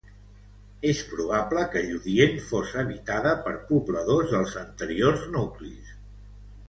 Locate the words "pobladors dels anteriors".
3.69-5.27